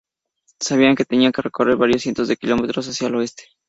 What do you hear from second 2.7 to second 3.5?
hacia el oeste.